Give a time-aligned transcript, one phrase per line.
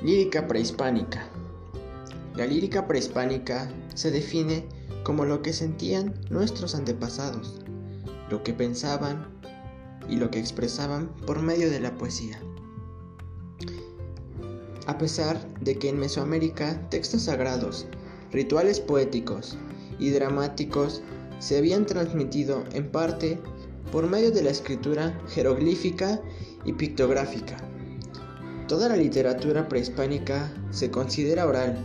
[0.00, 1.28] Lírica prehispánica.
[2.36, 4.64] La lírica prehispánica se define
[5.02, 7.62] como lo que sentían nuestros antepasados,
[8.30, 9.26] lo que pensaban
[10.08, 12.40] y lo que expresaban por medio de la poesía.
[14.86, 17.88] A pesar de que en Mesoamérica textos sagrados,
[18.30, 19.58] rituales poéticos
[19.98, 21.02] y dramáticos
[21.40, 23.40] se habían transmitido en parte
[23.90, 26.20] por medio de la escritura jeroglífica
[26.64, 27.56] y pictográfica.
[28.68, 31.78] Toda la literatura prehispánica se considera oral.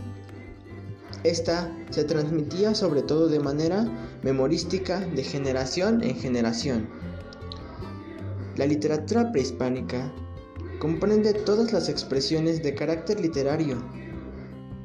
[1.24, 3.88] Esta se transmitía sobre todo de manera
[4.22, 6.88] memorística de generación en generación.
[8.56, 10.12] La literatura prehispánica
[10.78, 13.82] comprende todas las expresiones de carácter literario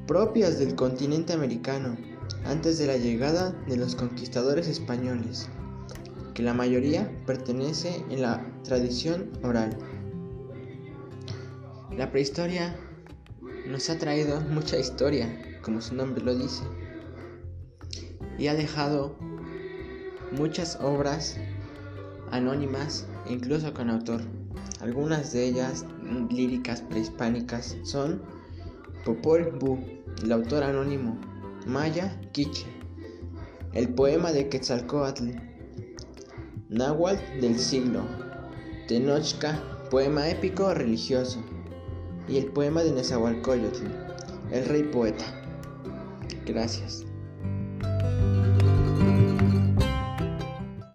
[0.09, 1.95] propias del continente americano
[2.43, 5.49] antes de la llegada de los conquistadores españoles,
[6.34, 9.77] que la mayoría pertenece en la tradición oral.
[11.98, 12.76] La prehistoria
[13.68, 15.27] nos ha traído mucha historia,
[15.63, 16.63] como su nombre lo dice,
[18.37, 19.18] y ha dejado
[20.31, 21.37] muchas obras
[22.31, 24.21] anónimas, incluso con autor.
[24.81, 25.84] Algunas de ellas
[26.29, 28.21] líricas prehispánicas son
[29.03, 29.79] Popol Vuh,
[30.24, 31.20] el autor anónimo,
[31.65, 32.68] Maya Quiche,
[33.74, 35.31] el poema de Quetzalcoatl,
[36.70, 38.03] Náhuatl del siglo,
[38.87, 41.43] Tenochca, poema épico religioso
[42.30, 43.85] y el poema de Nezahualcóyotl,
[44.52, 45.26] el rey poeta.
[46.46, 47.09] Gracias.